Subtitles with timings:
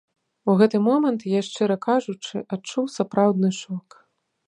[0.51, 3.87] У гэты момант я, шчыра кажучы, адчуў сапраўдны шок.